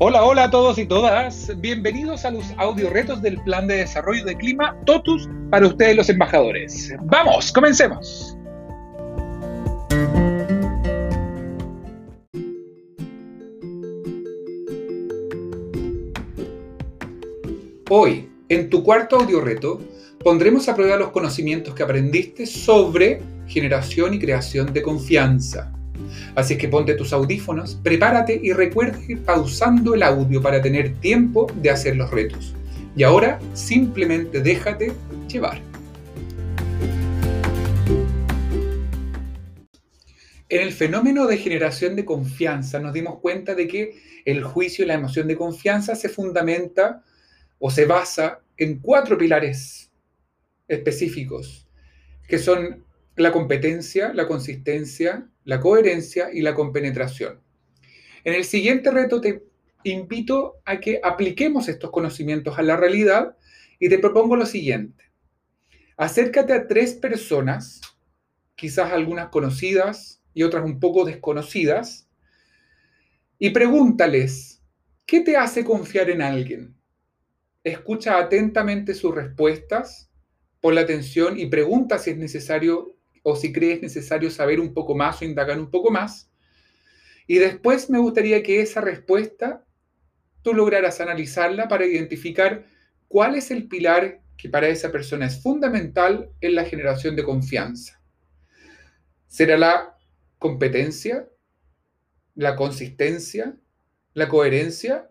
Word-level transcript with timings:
Hola, 0.00 0.24
hola 0.24 0.44
a 0.44 0.50
todos 0.52 0.78
y 0.78 0.86
todas. 0.86 1.50
Bienvenidos 1.60 2.24
a 2.24 2.30
los 2.30 2.44
audio 2.56 2.88
retos 2.88 3.20
del 3.20 3.36
Plan 3.42 3.66
de 3.66 3.78
Desarrollo 3.78 4.24
de 4.24 4.36
Clima 4.36 4.76
TOTUS 4.86 5.28
para 5.50 5.66
ustedes 5.66 5.96
los 5.96 6.08
embajadores. 6.08 6.94
Vamos, 7.02 7.50
comencemos. 7.50 8.38
Hoy, 17.90 18.28
en 18.48 18.70
tu 18.70 18.84
cuarto 18.84 19.16
audio 19.16 19.40
reto, 19.40 19.80
pondremos 20.22 20.68
a 20.68 20.76
prueba 20.76 20.96
los 20.96 21.10
conocimientos 21.10 21.74
que 21.74 21.82
aprendiste 21.82 22.46
sobre 22.46 23.20
generación 23.48 24.14
y 24.14 24.20
creación 24.20 24.72
de 24.72 24.80
confianza. 24.80 25.72
Así 26.34 26.56
que 26.56 26.68
ponte 26.68 26.94
tus 26.94 27.12
audífonos, 27.12 27.78
prepárate 27.82 28.40
y 28.42 28.52
recuerda 28.52 28.98
ir 29.08 29.22
pausando 29.22 29.94
el 29.94 30.02
audio 30.02 30.40
para 30.40 30.62
tener 30.62 30.94
tiempo 31.00 31.46
de 31.56 31.70
hacer 31.70 31.96
los 31.96 32.10
retos. 32.10 32.54
Y 32.96 33.02
ahora 33.02 33.38
simplemente 33.54 34.40
déjate 34.40 34.92
llevar. 35.28 35.60
En 40.50 40.62
el 40.62 40.72
fenómeno 40.72 41.26
de 41.26 41.36
generación 41.36 41.94
de 41.94 42.06
confianza 42.06 42.80
nos 42.80 42.94
dimos 42.94 43.18
cuenta 43.20 43.54
de 43.54 43.68
que 43.68 44.00
el 44.24 44.42
juicio 44.42 44.84
y 44.84 44.88
la 44.88 44.94
emoción 44.94 45.28
de 45.28 45.36
confianza 45.36 45.94
se 45.94 46.08
fundamenta 46.08 47.04
o 47.58 47.70
se 47.70 47.84
basa 47.84 48.40
en 48.56 48.78
cuatro 48.78 49.18
pilares 49.18 49.90
específicos, 50.66 51.66
que 52.26 52.38
son 52.38 52.84
la 53.18 53.32
competencia, 53.32 54.12
la 54.14 54.26
consistencia, 54.26 55.28
la 55.44 55.60
coherencia 55.60 56.30
y 56.32 56.42
la 56.42 56.54
compenetración. 56.54 57.40
En 58.24 58.34
el 58.34 58.44
siguiente 58.44 58.90
reto 58.90 59.20
te 59.20 59.44
invito 59.84 60.60
a 60.64 60.80
que 60.80 61.00
apliquemos 61.02 61.68
estos 61.68 61.90
conocimientos 61.90 62.58
a 62.58 62.62
la 62.62 62.76
realidad 62.76 63.36
y 63.78 63.88
te 63.88 63.98
propongo 63.98 64.36
lo 64.36 64.46
siguiente. 64.46 65.04
Acércate 65.96 66.52
a 66.52 66.66
tres 66.66 66.94
personas, 66.94 67.80
quizás 68.54 68.92
algunas 68.92 69.28
conocidas 69.30 70.22
y 70.34 70.42
otras 70.42 70.64
un 70.64 70.78
poco 70.78 71.04
desconocidas, 71.04 72.08
y 73.38 73.50
pregúntales, 73.50 74.62
¿qué 75.06 75.20
te 75.20 75.36
hace 75.36 75.64
confiar 75.64 76.10
en 76.10 76.22
alguien? 76.22 76.76
Escucha 77.64 78.18
atentamente 78.18 78.94
sus 78.94 79.14
respuestas, 79.14 80.10
pon 80.60 80.74
la 80.74 80.82
atención 80.82 81.38
y 81.38 81.46
pregunta 81.46 81.98
si 81.98 82.10
es 82.10 82.16
necesario 82.16 82.97
o 83.28 83.36
si 83.36 83.52
crees 83.52 83.82
necesario 83.82 84.30
saber 84.30 84.60
un 84.60 84.72
poco 84.72 84.94
más 84.94 85.20
o 85.20 85.24
indagar 85.24 85.58
un 85.58 85.70
poco 85.70 85.90
más. 85.90 86.30
Y 87.26 87.38
después 87.38 87.90
me 87.90 87.98
gustaría 87.98 88.42
que 88.42 88.62
esa 88.62 88.80
respuesta 88.80 89.64
tú 90.42 90.54
lograras 90.54 91.00
analizarla 91.00 91.68
para 91.68 91.84
identificar 91.84 92.64
cuál 93.06 93.34
es 93.34 93.50
el 93.50 93.68
pilar 93.68 94.22
que 94.36 94.48
para 94.48 94.68
esa 94.68 94.90
persona 94.90 95.26
es 95.26 95.42
fundamental 95.42 96.30
en 96.40 96.54
la 96.54 96.64
generación 96.64 97.16
de 97.16 97.24
confianza. 97.24 98.00
¿Será 99.26 99.58
la 99.58 99.98
competencia, 100.38 101.28
la 102.34 102.56
consistencia, 102.56 103.56
la 104.14 104.28
coherencia 104.28 105.10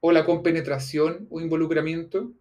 o 0.00 0.12
la 0.12 0.24
compenetración 0.24 1.26
o 1.30 1.40
involucramiento? 1.40 2.32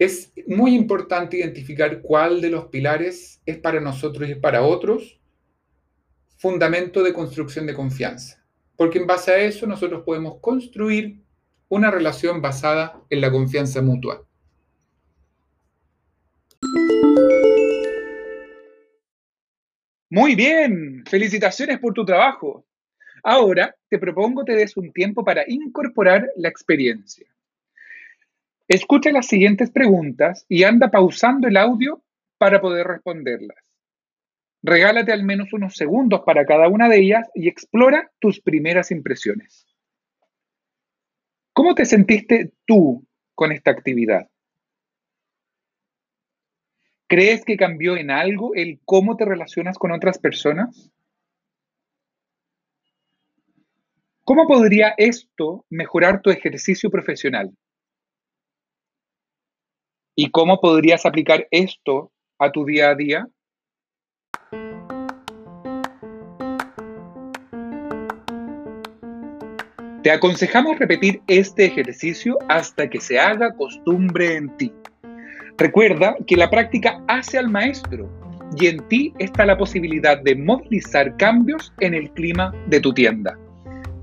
Es 0.00 0.32
muy 0.46 0.74
importante 0.74 1.36
identificar 1.36 2.00
cuál 2.00 2.40
de 2.40 2.48
los 2.48 2.68
pilares 2.68 3.42
es 3.44 3.58
para 3.58 3.80
nosotros 3.80 4.30
y 4.30 4.34
para 4.34 4.62
otros 4.62 5.20
fundamento 6.38 7.02
de 7.02 7.12
construcción 7.12 7.66
de 7.66 7.74
confianza, 7.74 8.42
porque 8.76 8.98
en 8.98 9.06
base 9.06 9.30
a 9.30 9.36
eso 9.36 9.66
nosotros 9.66 10.02
podemos 10.06 10.38
construir 10.40 11.20
una 11.68 11.90
relación 11.90 12.40
basada 12.40 12.98
en 13.10 13.20
la 13.20 13.30
confianza 13.30 13.82
mutua. 13.82 14.26
Muy 20.08 20.34
bien, 20.34 21.04
felicitaciones 21.06 21.78
por 21.78 21.92
tu 21.92 22.06
trabajo. 22.06 22.64
Ahora 23.22 23.76
te 23.90 23.98
propongo 23.98 24.44
te 24.44 24.54
des 24.54 24.74
un 24.78 24.90
tiempo 24.94 25.22
para 25.22 25.44
incorporar 25.46 26.26
la 26.36 26.48
experiencia. 26.48 27.26
Escucha 28.70 29.10
las 29.10 29.26
siguientes 29.26 29.72
preguntas 29.72 30.46
y 30.48 30.62
anda 30.62 30.92
pausando 30.92 31.48
el 31.48 31.56
audio 31.56 32.04
para 32.38 32.60
poder 32.60 32.86
responderlas. 32.86 33.58
Regálate 34.62 35.10
al 35.10 35.24
menos 35.24 35.52
unos 35.52 35.74
segundos 35.74 36.20
para 36.24 36.46
cada 36.46 36.68
una 36.68 36.88
de 36.88 37.00
ellas 37.00 37.28
y 37.34 37.48
explora 37.48 38.12
tus 38.20 38.40
primeras 38.40 38.92
impresiones. 38.92 39.66
¿Cómo 41.52 41.74
te 41.74 41.84
sentiste 41.84 42.52
tú 42.64 43.04
con 43.34 43.50
esta 43.50 43.72
actividad? 43.72 44.28
¿Crees 47.08 47.44
que 47.44 47.56
cambió 47.56 47.96
en 47.96 48.12
algo 48.12 48.54
el 48.54 48.78
cómo 48.84 49.16
te 49.16 49.24
relacionas 49.24 49.78
con 49.78 49.90
otras 49.90 50.20
personas? 50.20 50.92
¿Cómo 54.22 54.46
podría 54.46 54.94
esto 54.96 55.66
mejorar 55.70 56.22
tu 56.22 56.30
ejercicio 56.30 56.88
profesional? 56.88 57.50
¿Y 60.22 60.30
cómo 60.30 60.60
podrías 60.60 61.06
aplicar 61.06 61.48
esto 61.50 62.12
a 62.38 62.52
tu 62.52 62.66
día 62.66 62.90
a 62.90 62.94
día? 62.94 63.26
Te 70.02 70.10
aconsejamos 70.10 70.78
repetir 70.78 71.22
este 71.26 71.64
ejercicio 71.64 72.36
hasta 72.50 72.90
que 72.90 73.00
se 73.00 73.18
haga 73.18 73.56
costumbre 73.56 74.36
en 74.36 74.54
ti. 74.58 74.70
Recuerda 75.56 76.14
que 76.26 76.36
la 76.36 76.50
práctica 76.50 77.02
hace 77.08 77.38
al 77.38 77.48
maestro 77.48 78.06
y 78.58 78.66
en 78.66 78.86
ti 78.88 79.14
está 79.18 79.46
la 79.46 79.56
posibilidad 79.56 80.20
de 80.20 80.36
movilizar 80.36 81.16
cambios 81.16 81.72
en 81.80 81.94
el 81.94 82.10
clima 82.10 82.52
de 82.66 82.80
tu 82.80 82.92
tienda. 82.92 83.38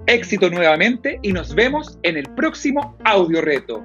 Éxito 0.07 0.49
nuevamente 0.49 1.19
y 1.21 1.31
nos 1.31 1.53
vemos 1.53 1.99
en 2.01 2.17
el 2.17 2.25
próximo 2.33 2.97
audio 3.03 3.39
reto. 3.39 3.83